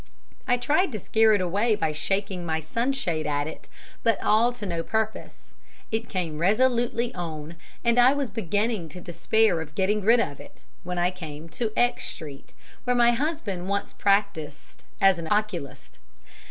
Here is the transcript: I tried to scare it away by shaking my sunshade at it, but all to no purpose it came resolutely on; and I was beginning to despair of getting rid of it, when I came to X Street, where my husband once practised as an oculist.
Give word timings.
I 0.47 0.57
tried 0.57 0.91
to 0.93 0.99
scare 0.99 1.33
it 1.33 1.41
away 1.41 1.75
by 1.75 1.91
shaking 1.91 2.43
my 2.43 2.59
sunshade 2.59 3.27
at 3.27 3.45
it, 3.45 3.69
but 4.01 4.19
all 4.23 4.51
to 4.53 4.65
no 4.65 4.81
purpose 4.81 5.53
it 5.91 6.09
came 6.09 6.39
resolutely 6.39 7.13
on; 7.13 7.55
and 7.83 7.99
I 7.99 8.11
was 8.13 8.31
beginning 8.31 8.89
to 8.89 8.99
despair 8.99 9.61
of 9.61 9.75
getting 9.75 10.01
rid 10.01 10.19
of 10.19 10.39
it, 10.39 10.63
when 10.83 10.97
I 10.97 11.11
came 11.11 11.49
to 11.49 11.71
X 11.77 12.05
Street, 12.07 12.55
where 12.83 12.95
my 12.95 13.11
husband 13.11 13.69
once 13.69 13.93
practised 13.93 14.83
as 14.99 15.19
an 15.19 15.27
oculist. 15.29 15.99